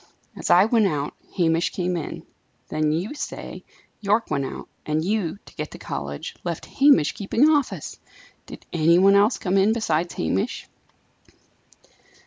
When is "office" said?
7.47-7.99